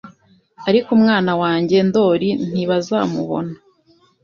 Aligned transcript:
Ariko 0.69 0.89
umwana 0.97 1.31
wanjye 1.41 1.77
Ndoli 1.87 2.29
ntibazamubona 2.49 3.53